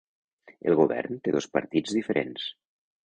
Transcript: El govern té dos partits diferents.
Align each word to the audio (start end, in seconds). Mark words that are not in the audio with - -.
El 0.71 0.77
govern 0.79 1.19
té 1.27 1.35
dos 1.37 1.49
partits 1.59 1.95
diferents. 1.99 2.49